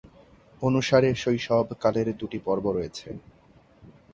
অনুসারে 0.61 1.09
শৈশব 1.15 1.67
কালের 1.83 2.07
দুটি 2.19 2.39
পর্ব 2.45 2.65
রয়েছে। 2.77 3.07